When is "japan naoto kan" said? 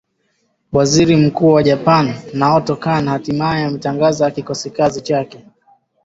1.63-3.07